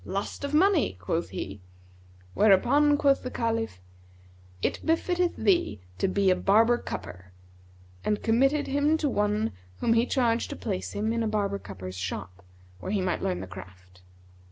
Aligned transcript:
'Lust 0.03 0.43
of 0.43 0.51
money,' 0.51 0.93
quoth 0.99 1.29
he; 1.29 1.61
whereupon 2.33 2.97
quoth 2.97 3.21
the 3.21 3.29
Caliph, 3.29 3.79
'It 4.63 4.83
befitteth 4.83 5.35
thee 5.35 5.79
to 5.99 6.07
be 6.07 6.31
a 6.31 6.35
barber 6.35 6.79
cupper,'[FN#164] 6.79 7.25
and 8.05 8.23
committed 8.23 8.65
him 8.65 8.97
to 8.97 9.07
one 9.07 9.51
whom 9.79 9.93
he 9.93 10.07
charged 10.07 10.49
to 10.49 10.55
place 10.55 10.93
him 10.93 11.13
in 11.13 11.21
a 11.21 11.27
barber 11.27 11.59
cupper's 11.59 11.95
shop, 11.97 12.43
where 12.79 12.91
he 12.91 12.99
might 12.99 13.21
learn 13.21 13.41
the 13.41 13.45
craft. 13.47 14.01